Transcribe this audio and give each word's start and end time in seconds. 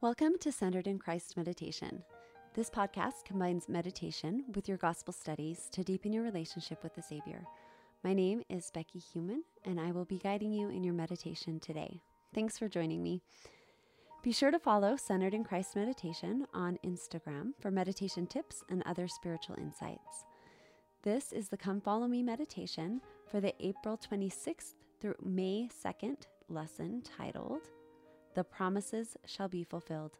Welcome 0.00 0.34
to 0.42 0.52
Centered 0.52 0.86
in 0.86 1.00
Christ 1.00 1.36
Meditation. 1.36 2.04
This 2.54 2.70
podcast 2.70 3.24
combines 3.24 3.68
meditation 3.68 4.44
with 4.54 4.68
your 4.68 4.76
gospel 4.76 5.12
studies 5.12 5.68
to 5.72 5.82
deepen 5.82 6.12
your 6.12 6.22
relationship 6.22 6.84
with 6.84 6.94
the 6.94 7.02
Savior. 7.02 7.42
My 8.04 8.14
name 8.14 8.44
is 8.48 8.70
Becky 8.72 9.00
Human, 9.00 9.42
and 9.64 9.80
I 9.80 9.90
will 9.90 10.04
be 10.04 10.20
guiding 10.20 10.52
you 10.52 10.68
in 10.68 10.84
your 10.84 10.94
meditation 10.94 11.58
today. 11.58 12.00
Thanks 12.32 12.56
for 12.56 12.68
joining 12.68 13.02
me. 13.02 13.22
Be 14.22 14.30
sure 14.30 14.52
to 14.52 14.60
follow 14.60 14.94
Centered 14.94 15.34
in 15.34 15.42
Christ 15.42 15.74
Meditation 15.74 16.46
on 16.54 16.78
Instagram 16.86 17.50
for 17.58 17.72
meditation 17.72 18.28
tips 18.28 18.62
and 18.70 18.84
other 18.86 19.08
spiritual 19.08 19.56
insights. 19.58 20.26
This 21.02 21.32
is 21.32 21.48
the 21.48 21.56
Come 21.56 21.80
Follow 21.80 22.06
Me 22.06 22.22
meditation 22.22 23.00
for 23.28 23.40
the 23.40 23.52
April 23.58 23.98
26th 23.98 24.74
through 25.00 25.16
May 25.24 25.68
2nd 25.84 26.18
lesson 26.48 27.02
titled 27.02 27.62
The 28.38 28.44
Promises 28.44 29.16
Shall 29.26 29.48
Be 29.48 29.64
Fulfilled. 29.64 30.12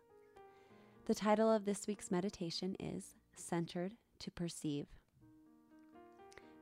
The 1.06 1.14
title 1.14 1.48
of 1.54 1.64
this 1.64 1.86
week's 1.86 2.10
meditation 2.10 2.74
is 2.80 3.14
Centered 3.36 3.94
to 4.18 4.32
Perceive. 4.32 4.88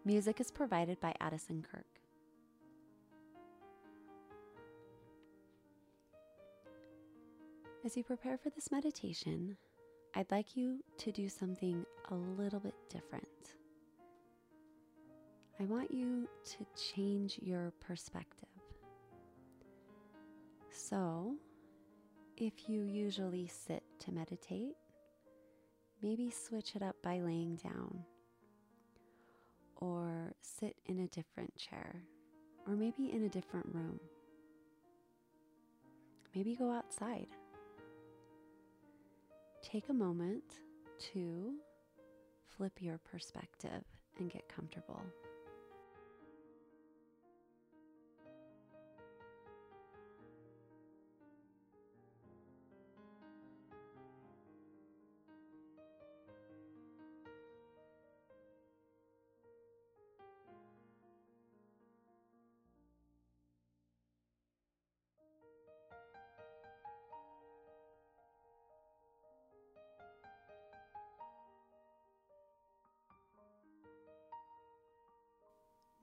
Music 0.05 0.39
is 0.39 0.51
provided 0.51 1.01
by 1.01 1.15
Addison 1.19 1.65
Kirk. 1.73 1.87
As 7.87 7.97
you 7.97 8.05
prepare 8.05 8.37
for 8.37 8.51
this 8.51 8.71
meditation, 8.71 9.57
I'd 10.15 10.31
like 10.31 10.59
you 10.59 10.85
to 10.99 11.11
do 11.11 11.27
something 11.27 11.87
a 12.11 12.15
little 12.15 12.61
bit 12.61 12.75
different. 12.91 13.55
I 15.59 15.65
want 15.65 15.91
you 15.91 16.29
to 16.45 16.67
change 16.95 17.39
your 17.41 17.73
perspective. 17.81 18.47
So, 20.71 21.37
if 22.37 22.69
you 22.69 22.83
usually 22.83 23.49
sit 23.49 23.83
to 24.01 24.13
meditate, 24.13 24.77
maybe 26.03 26.31
switch 26.31 26.77
it 26.77 26.83
up 26.83 26.97
by 27.03 27.19
laying 27.21 27.57
down, 27.57 28.05
or 29.77 30.35
sit 30.43 30.77
in 30.85 31.01
a 31.01 31.07
different 31.09 31.55
chair, 31.57 32.03
or 32.67 32.75
maybe 32.75 33.11
in 33.11 33.25
a 33.25 33.29
different 33.29 33.67
room. 33.73 33.99
Maybe 36.35 36.55
go 36.55 36.71
outside. 36.71 37.29
Take 39.63 39.89
a 39.89 39.95
moment 39.95 40.45
to 41.13 41.55
flip 42.57 42.75
your 42.81 42.99
perspective 42.99 43.83
and 44.19 44.31
get 44.31 44.47
comfortable. 44.49 45.03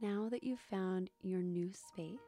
Now 0.03 0.27
that 0.31 0.43
you've 0.43 0.59
found 0.59 1.09
your 1.21 1.41
new 1.41 1.71
space, 1.71 2.19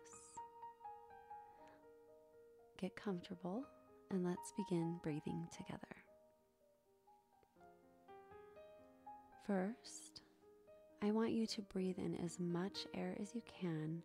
get 2.79 2.95
comfortable 2.95 3.65
and 4.09 4.23
let's 4.23 4.53
begin 4.55 4.97
breathing 5.03 5.49
together. 5.51 5.81
First, 9.45 10.21
I 11.03 11.11
want 11.11 11.33
you 11.33 11.45
to 11.47 11.61
breathe 11.63 11.97
in 11.97 12.15
as 12.23 12.39
much 12.39 12.87
air 12.93 13.13
as 13.21 13.35
you 13.35 13.41
can 13.59 14.01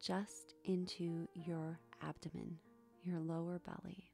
just 0.00 0.54
into 0.64 1.26
your 1.34 1.80
abdomen, 2.02 2.58
your 3.02 3.18
lower 3.18 3.58
belly, 3.58 4.12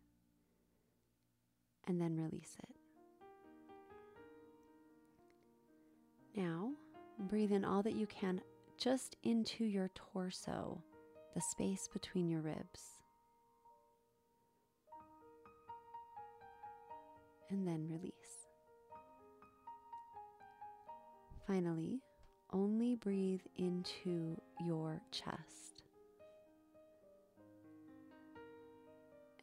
and 1.86 2.00
then 2.00 2.16
release 2.16 2.56
it. 2.62 2.74
Now, 6.34 6.70
breathe 7.18 7.52
in 7.52 7.62
all 7.62 7.82
that 7.82 7.94
you 7.94 8.06
can 8.06 8.40
just 8.78 9.16
into 9.22 9.64
your 9.64 9.90
torso, 9.94 10.82
the 11.34 11.40
space 11.40 11.88
between 11.92 12.28
your 12.28 12.40
ribs. 12.40 12.80
And 17.50 17.66
then 17.66 17.88
release. 17.88 18.12
Finally, 21.46 22.00
only 22.52 22.96
breathe 22.96 23.42
into 23.56 24.40
your 24.64 25.00
chest 25.12 25.82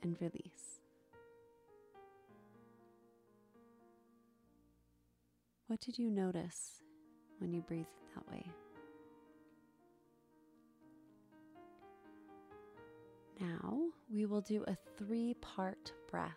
and 0.02 0.18
release. 0.20 0.82
What 5.68 5.80
did 5.80 5.98
you 5.98 6.12
notice 6.12 6.84
when 7.40 7.54
you 7.54 7.62
breathed 7.62 7.88
that 8.16 8.30
way? 8.30 8.46
Now 13.40 13.80
we 14.12 14.26
will 14.26 14.42
do 14.42 14.64
a 14.68 14.78
three 14.98 15.36
part 15.36 15.92
breath. 16.10 16.32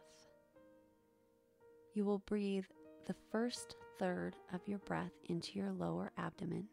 You 1.95 2.05
will 2.05 2.19
breathe 2.21 2.65
the 3.07 3.15
first 3.31 3.77
third 3.99 4.37
of 4.53 4.61
your 4.67 4.79
breath 4.81 5.13
into 5.29 5.59
your 5.59 5.73
lower 5.73 6.13
abdomen. 6.19 6.67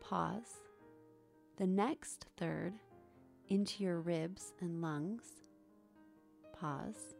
Pause. 0.00 0.62
The 1.58 1.66
next 1.66 2.26
third 2.36 2.74
into 3.48 3.82
your 3.82 4.00
ribs 4.00 4.52
and 4.60 4.80
lungs. 4.80 5.24
Pause. 6.58 7.14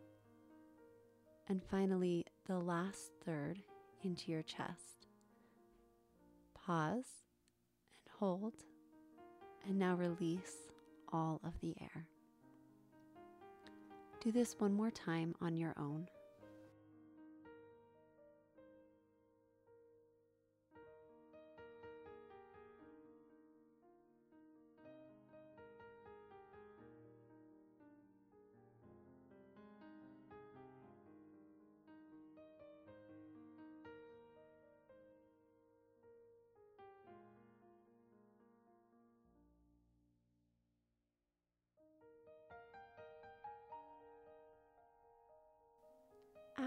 And 1.48 1.62
finally, 1.70 2.24
the 2.46 2.58
last 2.58 3.12
third 3.24 3.58
into 4.02 4.30
your 4.30 4.42
chest. 4.42 5.06
Pause 6.54 7.24
and 7.92 8.12
hold. 8.18 8.54
And 9.68 9.78
now 9.78 9.94
release 9.94 10.71
all 11.12 11.40
of 11.44 11.52
the 11.60 11.74
air. 11.80 12.06
Do 14.20 14.32
this 14.32 14.56
one 14.58 14.72
more 14.72 14.90
time 14.90 15.34
on 15.40 15.56
your 15.56 15.74
own. 15.78 16.08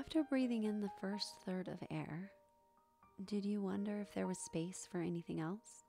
After 0.05 0.21
breathing 0.21 0.65
in 0.65 0.81
the 0.81 0.91
first 1.01 1.33
third 1.47 1.67
of 1.67 1.79
air, 1.89 2.29
did 3.25 3.43
you 3.43 3.59
wonder 3.59 3.99
if 3.99 4.13
there 4.13 4.27
was 4.27 4.37
space 4.37 4.87
for 4.91 4.99
anything 4.99 5.39
else? 5.39 5.83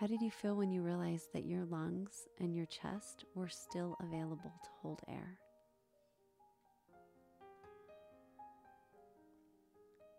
How 0.00 0.08
did 0.08 0.20
you 0.20 0.32
feel 0.32 0.56
when 0.56 0.72
you 0.72 0.82
realized 0.82 1.32
that 1.32 1.46
your 1.46 1.66
lungs 1.66 2.26
and 2.40 2.52
your 2.52 2.66
chest 2.66 3.26
were 3.36 3.48
still 3.48 3.96
available 4.00 4.52
to 4.64 4.70
hold 4.82 5.02
air? 5.08 5.38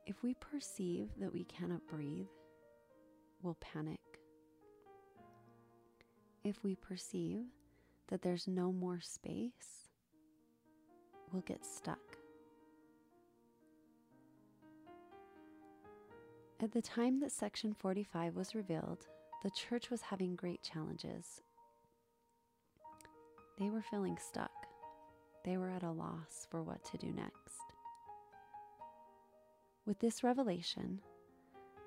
If 0.05 0.23
we 0.23 0.33
perceive 0.35 1.09
that 1.19 1.33
we 1.33 1.43
cannot 1.43 1.85
breathe, 1.87 2.27
we'll 3.41 3.57
panic. 3.59 3.99
If 6.45 6.63
we 6.63 6.77
perceive 6.77 7.43
that 8.07 8.21
there's 8.21 8.47
no 8.47 8.71
more 8.71 9.01
space, 9.01 9.84
will 11.31 11.41
get 11.41 11.65
stuck. 11.65 12.17
At 16.61 16.71
the 16.71 16.81
time 16.81 17.19
that 17.19 17.31
Section 17.31 17.73
45 17.73 18.35
was 18.35 18.55
revealed, 18.55 19.07
the 19.43 19.51
church 19.51 19.89
was 19.89 20.01
having 20.01 20.35
great 20.35 20.63
challenges. 20.63 21.41
They 23.59 23.69
were 23.69 23.81
feeling 23.81 24.17
stuck. 24.17 24.51
They 25.43 25.57
were 25.57 25.69
at 25.69 25.83
a 25.83 25.91
loss 25.91 26.47
for 26.49 26.63
what 26.63 26.83
to 26.85 26.97
do 26.97 27.11
next. 27.11 27.61
With 29.85 29.99
this 29.99 30.23
revelation, 30.23 31.01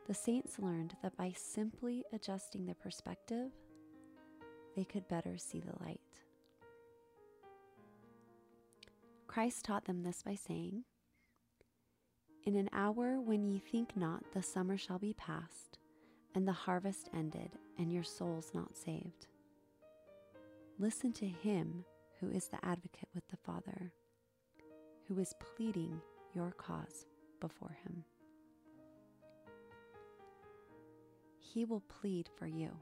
the 0.06 0.14
saints 0.14 0.58
learned 0.58 0.96
that 1.02 1.16
by 1.16 1.32
simply 1.36 2.04
adjusting 2.12 2.64
their 2.64 2.76
perspective, 2.76 3.50
they 4.76 4.84
could 4.84 5.08
better 5.08 5.36
see 5.36 5.60
the 5.60 5.82
light. 5.84 6.00
Christ 9.38 9.66
taught 9.66 9.84
them 9.84 10.02
this 10.02 10.24
by 10.24 10.34
saying, 10.34 10.82
In 12.42 12.56
an 12.56 12.68
hour 12.72 13.20
when 13.20 13.44
ye 13.44 13.60
think 13.60 13.96
not 13.96 14.24
the 14.34 14.42
summer 14.42 14.76
shall 14.76 14.98
be 14.98 15.14
past, 15.14 15.78
and 16.34 16.48
the 16.48 16.52
harvest 16.52 17.08
ended, 17.14 17.52
and 17.78 17.92
your 17.92 18.02
souls 18.02 18.50
not 18.52 18.76
saved. 18.76 19.28
Listen 20.80 21.12
to 21.12 21.28
him 21.28 21.84
who 22.18 22.28
is 22.30 22.48
the 22.48 22.58
advocate 22.64 23.10
with 23.14 23.28
the 23.28 23.36
Father, 23.36 23.92
who 25.06 25.16
is 25.20 25.32
pleading 25.38 26.00
your 26.34 26.50
cause 26.50 27.06
before 27.38 27.76
him. 27.84 28.02
He 31.38 31.64
will 31.64 31.82
plead 31.82 32.28
for 32.36 32.48
you. 32.48 32.72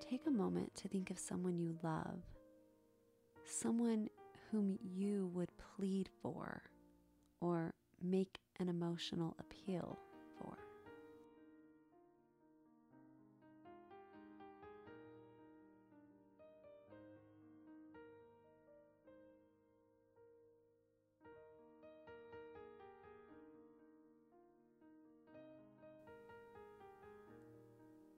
Take 0.00 0.28
a 0.28 0.30
moment 0.30 0.76
to 0.76 0.86
think 0.86 1.10
of 1.10 1.18
someone 1.18 1.58
you 1.58 1.76
love, 1.82 2.22
someone 3.48 4.08
whom 4.50 4.78
you 4.82 5.30
would 5.34 5.50
plead 5.76 6.08
for 6.22 6.62
or 7.40 7.74
make 8.02 8.38
an 8.60 8.68
emotional 8.68 9.36
appeal 9.38 9.98
for. 10.38 10.56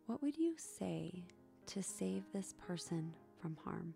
What 0.06 0.22
would 0.22 0.36
you 0.36 0.56
say 0.56 1.24
to 1.66 1.82
save 1.82 2.24
this 2.32 2.54
person 2.66 3.12
from 3.40 3.56
harm? 3.64 3.94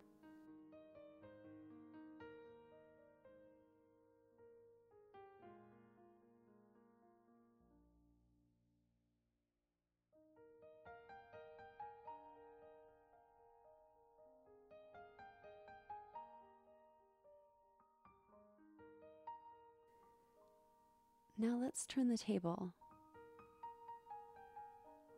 Now 21.36 21.58
let's 21.60 21.84
turn 21.86 22.08
the 22.08 22.16
table. 22.16 22.72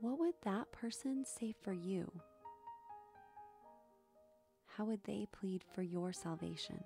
What 0.01 0.19
would 0.19 0.35
that 0.45 0.73
person 0.73 1.25
say 1.27 1.55
for 1.63 1.75
you? 1.75 2.11
How 4.67 4.87
would 4.87 5.05
they 5.05 5.27
plead 5.31 5.63
for 5.75 5.83
your 5.83 6.15
salvation? 6.15 6.83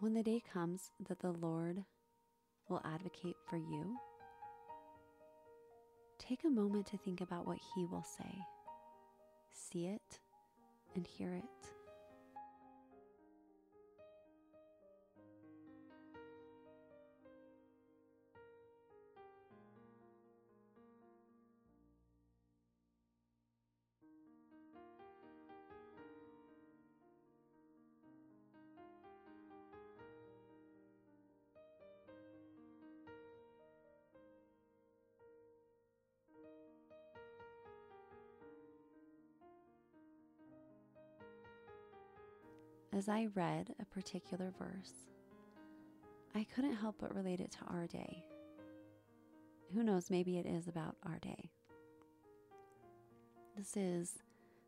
When 0.00 0.14
the 0.14 0.22
day 0.22 0.40
comes 0.52 0.92
that 1.08 1.18
the 1.18 1.32
Lord 1.32 1.82
will 2.68 2.80
advocate 2.84 3.34
for 3.50 3.56
you, 3.56 3.96
take 6.20 6.44
a 6.44 6.48
moment 6.48 6.86
to 6.88 6.98
think 6.98 7.20
about 7.20 7.48
what 7.48 7.58
He 7.74 7.84
will 7.84 8.04
say. 8.04 8.38
See 9.52 9.86
it 9.86 10.20
and 10.94 11.04
hear 11.04 11.34
it. 11.34 11.77
As 42.98 43.08
I 43.08 43.28
read 43.36 43.76
a 43.80 43.84
particular 43.84 44.52
verse, 44.58 44.92
I 46.34 46.44
couldn't 46.52 46.74
help 46.74 46.96
but 46.98 47.14
relate 47.14 47.38
it 47.38 47.52
to 47.52 47.72
our 47.72 47.86
day. 47.86 48.24
Who 49.72 49.84
knows, 49.84 50.10
maybe 50.10 50.36
it 50.36 50.46
is 50.46 50.66
about 50.66 50.96
our 51.06 51.20
day. 51.20 51.52
This 53.56 53.76
is 53.76 54.18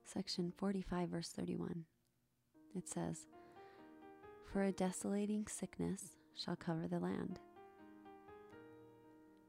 section 0.05 0.53
45, 0.57 1.09
verse 1.09 1.31
31. 1.31 1.87
It 2.77 2.89
says, 2.89 3.27
For 4.53 4.63
a 4.63 4.71
desolating 4.71 5.49
sickness 5.49 6.15
shall 6.37 6.55
cover 6.55 6.87
the 6.87 7.01
land. 7.01 7.41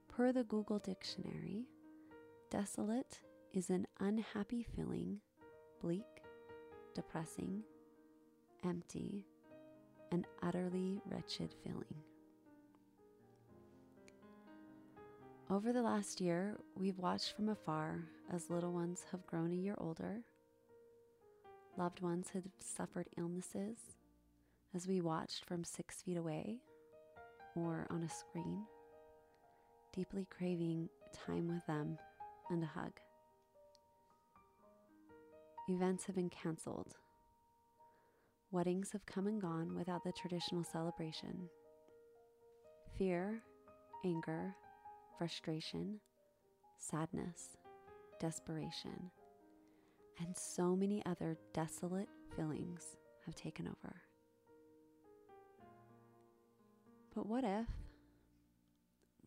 Per 0.08 0.32
the 0.32 0.44
Google 0.44 0.80
Dictionary, 0.80 1.68
desolate 2.50 3.20
is 3.54 3.70
an 3.70 3.86
unhappy 4.00 4.66
feeling, 4.76 5.20
bleak, 5.84 6.24
depressing, 6.96 7.62
empty, 8.64 9.26
and 10.12 10.28
utterly 10.44 11.00
wretched 11.10 11.54
feeling. 11.64 11.96
Over 15.50 15.74
the 15.74 15.82
last 15.82 16.22
year, 16.22 16.58
we've 16.78 16.98
watched 16.98 17.36
from 17.36 17.50
afar 17.50 18.04
as 18.32 18.50
little 18.50 18.72
ones 18.72 19.06
have 19.12 19.28
grown 19.28 19.52
a 19.52 19.56
year 19.56 19.76
older, 19.78 20.22
loved 21.78 22.02
ones 22.02 22.30
have 22.34 22.44
suffered 22.60 23.10
illnesses, 23.18 23.78
as 24.74 24.88
we 24.88 25.02
watched 25.02 25.46
from 25.46 25.64
six 25.64 26.02
feet 26.02 26.18
away 26.18 26.60
or 27.56 27.86
on 27.90 28.04
a 28.04 28.10
screen, 28.10 28.64
deeply 29.94 30.26
craving 30.30 30.88
time 31.26 31.48
with 31.48 31.66
them 31.66 31.98
and 32.50 32.64
a 32.64 32.68
hug. 32.68 32.94
Events 35.68 36.06
have 36.06 36.16
been 36.16 36.30
canceled 36.30 36.96
Weddings 38.54 38.92
have 38.92 39.06
come 39.06 39.28
and 39.28 39.42
gone 39.42 39.78
without 39.78 40.04
the 40.04 40.12
traditional 40.12 40.66
celebration. 40.66 41.48
Fear, 42.98 43.42
anger, 44.04 44.54
frustration, 45.18 46.02
sadness, 46.78 47.56
desperation, 48.20 49.10
and 50.20 50.36
so 50.36 50.76
many 50.76 51.02
other 51.06 51.38
desolate 51.54 52.10
feelings 52.36 52.98
have 53.26 53.36
taken 53.36 53.70
over. 53.70 54.02
But 57.16 57.28
what 57.28 57.46
if? 57.46 57.68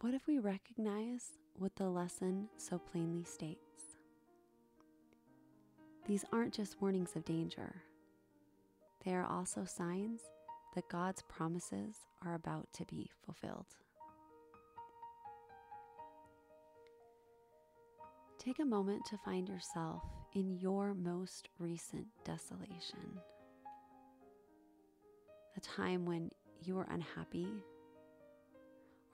What 0.03 0.13
if 0.13 0.27
we 0.27 0.39
recognize 0.39 1.31
what 1.55 1.77
the 1.77 1.89
lesson 1.89 2.51
so 2.59 2.79
plainly 2.79 3.25
states? 3.25 3.97
These 6.07 6.27
aren't 6.31 6.53
just 6.53 6.83
warnings 6.83 7.17
of 7.17 7.25
danger 7.25 7.85
they 9.05 9.15
are 9.15 9.27
also 9.27 9.65
signs 9.65 10.21
that 10.75 10.89
God's 10.89 11.23
promises 11.23 11.97
are 12.25 12.35
about 12.35 12.69
to 12.75 12.85
be 12.87 13.11
fulfilled. 13.25 13.67
Take 18.39 18.59
a 18.59 18.65
moment 18.65 19.05
to 19.07 19.19
find 19.25 19.49
yourself 19.49 20.03
in 20.35 20.51
your 20.51 20.95
most 20.95 21.49
recent 21.59 22.07
desolation. 22.25 23.21
A 25.57 25.61
time 25.61 26.05
when 26.05 26.31
you 26.61 26.75
were 26.75 26.87
unhappy 26.91 27.49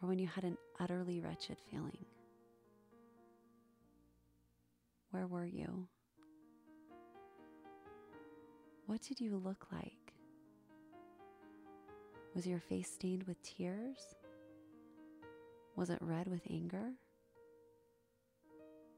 or 0.03 0.09
when 0.09 0.19
you 0.19 0.27
had 0.27 0.45
an 0.45 0.57
utterly 0.81 1.21
wretched 1.21 1.59
feeling. 1.71 2.05
Where 5.11 5.27
were 5.27 5.47
you? 5.47 5.89
What 8.91 9.03
did 9.03 9.21
you 9.21 9.37
look 9.37 9.69
like? 9.71 10.13
Was 12.35 12.45
your 12.45 12.59
face 12.59 12.91
stained 12.91 13.23
with 13.23 13.41
tears? 13.41 14.17
Was 15.77 15.91
it 15.91 15.99
red 16.01 16.27
with 16.27 16.41
anger? 16.51 16.91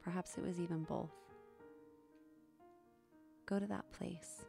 Perhaps 0.03 0.35
it 0.39 0.43
was 0.43 0.59
even 0.59 0.81
both. 0.81 1.13
Go 3.45 3.59
to 3.59 3.67
that 3.67 3.85
place. 3.91 4.43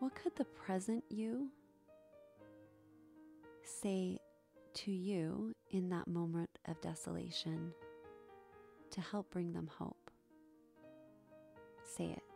What 0.00 0.14
could 0.14 0.34
the 0.34 0.46
present 0.46 1.04
you 1.10 1.50
say 3.62 4.18
to 4.72 4.90
you 4.90 5.54
in 5.70 5.90
that 5.90 6.08
moment 6.08 6.48
of 6.66 6.80
desolation 6.80 7.74
to 8.92 9.00
help 9.02 9.30
bring 9.30 9.52
them 9.52 9.68
hope? 9.78 10.10
Say 11.84 12.06
it. 12.16 12.29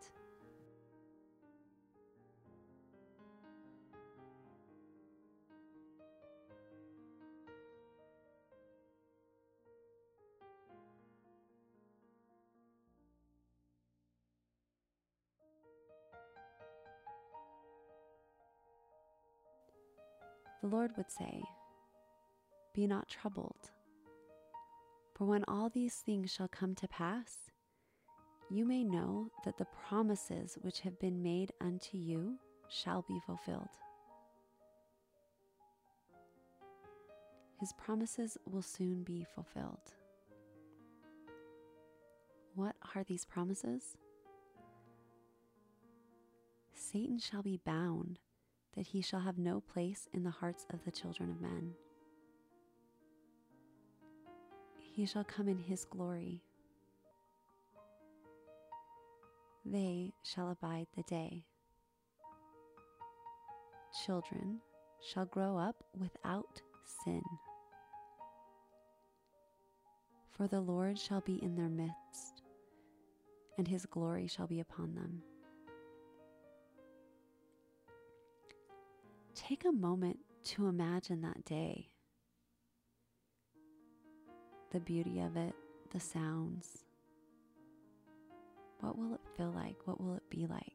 The 20.64 20.70
Lord 20.70 20.96
would 20.96 21.10
say, 21.10 21.42
Be 22.72 22.86
not 22.86 23.06
troubled, 23.06 23.70
for 25.14 25.26
when 25.26 25.44
all 25.46 25.68
these 25.68 25.96
things 25.96 26.32
shall 26.32 26.48
come 26.48 26.74
to 26.76 26.88
pass, 26.88 27.50
you 28.48 28.64
may 28.64 28.82
know 28.82 29.30
that 29.44 29.58
the 29.58 29.66
promises 29.86 30.56
which 30.62 30.80
have 30.80 30.98
been 30.98 31.22
made 31.22 31.52
unto 31.60 31.98
you 31.98 32.38
shall 32.70 33.02
be 33.02 33.20
fulfilled. 33.26 33.68
His 37.60 37.74
promises 37.74 38.38
will 38.50 38.62
soon 38.62 39.02
be 39.02 39.26
fulfilled. 39.34 39.92
What 42.54 42.76
are 42.94 43.04
these 43.04 43.26
promises? 43.26 43.98
Satan 46.72 47.18
shall 47.18 47.42
be 47.42 47.60
bound 47.66 48.18
that 48.76 48.86
he 48.86 49.00
shall 49.00 49.20
have 49.20 49.38
no 49.38 49.60
place 49.60 50.08
in 50.12 50.24
the 50.24 50.30
hearts 50.30 50.66
of 50.72 50.84
the 50.84 50.90
children 50.90 51.30
of 51.30 51.40
men. 51.40 51.72
He 54.94 55.06
shall 55.06 55.24
come 55.24 55.48
in 55.48 55.58
his 55.58 55.84
glory. 55.84 56.42
They 59.64 60.12
shall 60.22 60.50
abide 60.50 60.86
the 60.96 61.02
day. 61.04 61.44
Children 64.04 64.60
shall 65.02 65.26
grow 65.26 65.56
up 65.56 65.76
without 65.98 66.60
sin. 67.04 67.22
For 70.36 70.48
the 70.48 70.60
Lord 70.60 70.98
shall 70.98 71.20
be 71.20 71.42
in 71.42 71.54
their 71.54 71.68
midst, 71.68 72.42
and 73.56 73.68
his 73.68 73.86
glory 73.86 74.26
shall 74.26 74.48
be 74.48 74.60
upon 74.60 74.94
them. 74.94 75.22
Take 79.46 79.66
a 79.66 79.72
moment 79.72 80.20
to 80.44 80.68
imagine 80.68 81.20
that 81.20 81.44
day. 81.44 81.90
The 84.72 84.80
beauty 84.80 85.20
of 85.20 85.36
it, 85.36 85.54
the 85.90 86.00
sounds. 86.00 86.84
What 88.80 88.96
will 88.96 89.12
it 89.12 89.20
feel 89.36 89.52
like? 89.54 89.76
What 89.84 90.00
will 90.00 90.14
it 90.14 90.30
be 90.30 90.46
like? 90.46 90.73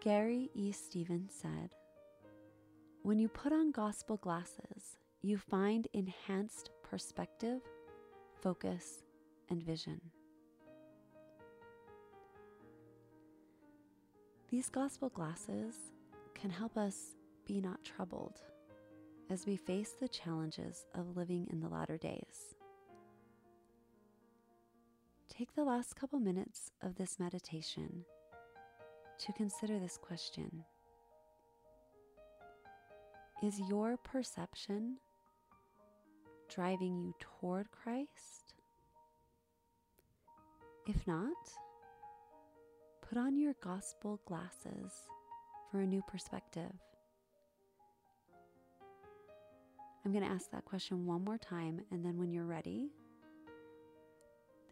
Gary 0.00 0.48
E. 0.54 0.72
Stevens 0.72 1.30
said, 1.42 1.74
When 3.02 3.18
you 3.18 3.28
put 3.28 3.52
on 3.52 3.70
gospel 3.70 4.16
glasses, 4.16 4.96
you 5.20 5.36
find 5.36 5.88
enhanced 5.92 6.70
perspective, 6.82 7.60
focus, 8.40 9.02
and 9.50 9.62
vision. 9.62 10.00
These 14.48 14.70
gospel 14.70 15.10
glasses 15.10 15.74
can 16.34 16.48
help 16.48 16.78
us 16.78 17.16
be 17.46 17.60
not 17.60 17.84
troubled 17.84 18.40
as 19.28 19.44
we 19.46 19.56
face 19.56 19.96
the 20.00 20.08
challenges 20.08 20.86
of 20.94 21.14
living 21.14 21.46
in 21.52 21.60
the 21.60 21.68
latter 21.68 21.98
days. 21.98 22.54
Take 25.28 25.54
the 25.54 25.64
last 25.64 25.94
couple 25.94 26.20
minutes 26.20 26.70
of 26.80 26.94
this 26.94 27.20
meditation 27.20 28.06
to 29.20 29.32
consider 29.34 29.78
this 29.78 29.98
question 29.98 30.64
Is 33.42 33.60
your 33.68 33.96
perception 33.98 34.96
driving 36.48 36.98
you 36.98 37.14
toward 37.20 37.70
Christ? 37.70 38.54
If 40.86 41.06
not, 41.06 41.36
put 43.06 43.18
on 43.18 43.36
your 43.36 43.54
gospel 43.62 44.20
glasses 44.24 44.92
for 45.70 45.80
a 45.80 45.86
new 45.86 46.02
perspective. 46.08 46.72
I'm 50.04 50.12
going 50.12 50.24
to 50.24 50.30
ask 50.30 50.50
that 50.50 50.64
question 50.64 51.04
one 51.04 51.24
more 51.24 51.36
time, 51.36 51.82
and 51.90 52.04
then 52.04 52.18
when 52.18 52.32
you're 52.32 52.46
ready, 52.46 52.88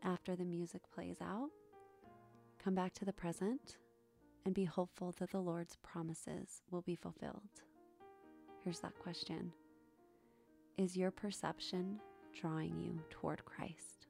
after 0.02 0.34
the 0.36 0.44
music 0.44 0.80
plays 0.94 1.18
out, 1.20 1.50
come 2.62 2.74
back 2.74 2.94
to 2.94 3.04
the 3.04 3.12
present 3.12 3.76
and 4.45 4.54
be 4.54 4.64
hopeful 4.64 5.14
that 5.18 5.30
the 5.30 5.40
Lord's 5.40 5.76
promises 5.76 6.62
will 6.71 6.83
be 6.83 6.97
fulfilled. 6.97 7.62
Here's 8.64 8.80
that 8.80 8.99
question 8.99 9.52
Is 10.76 10.97
your 10.97 11.11
perception 11.11 12.00
drawing 12.33 12.78
you 12.78 13.00
toward 13.11 13.45
Christ? 13.45 14.07